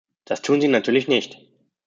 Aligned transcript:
Das 0.25 0.41
tun 0.41 0.59
sie 0.61 0.67
natürlich 0.67 1.07
nicht. 1.07 1.37